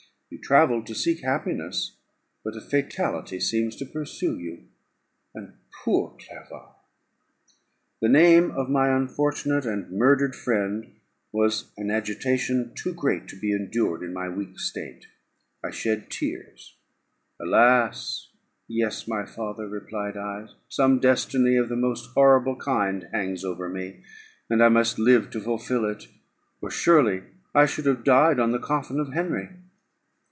[0.33, 1.97] "You travelled to seek happiness,
[2.41, 4.63] but a fatality seems to pursue you.
[5.35, 6.73] And poor Clerval"
[8.01, 10.95] The name of my unfortunate and murdered friend
[11.33, 15.05] was an agitation too great to be endured in my weak state;
[15.61, 16.77] I shed tears.
[17.37, 18.29] "Alas!
[18.69, 24.01] yes, my father," replied I; "some destiny of the most horrible kind hangs over me,
[24.49, 26.07] and I must live to fulfil it,
[26.61, 27.23] or surely
[27.53, 29.49] I should have died on the coffin of Henry."